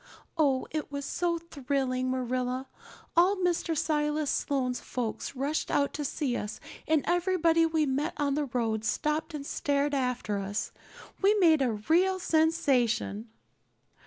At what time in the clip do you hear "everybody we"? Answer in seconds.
7.05-7.85